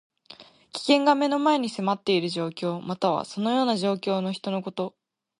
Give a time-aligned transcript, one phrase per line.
[0.73, 2.81] 危険が目の前に迫っている状況。
[2.81, 4.95] または、そのような状況の人のこと。